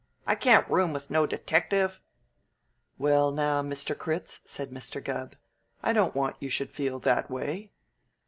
[0.25, 2.01] I can't room with no detective."
[2.97, 3.95] "Well, now, Mr.
[3.95, 4.99] Critz," said Mr.
[5.03, 5.35] Gubb,
[5.83, 7.71] "I don't want you should feel that way."